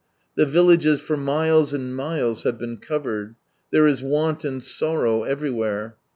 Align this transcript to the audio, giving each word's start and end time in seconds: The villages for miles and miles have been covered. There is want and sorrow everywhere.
The 0.33 0.47
villages 0.47 0.99
for 0.99 1.15
miles 1.15 1.75
and 1.75 1.95
miles 1.95 2.41
have 2.41 2.57
been 2.57 2.77
covered. 2.77 3.35
There 3.69 3.85
is 3.85 4.01
want 4.01 4.43
and 4.43 4.63
sorrow 4.63 5.21
everywhere. 5.25 5.95